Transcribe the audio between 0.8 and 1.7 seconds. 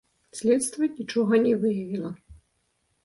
нічога не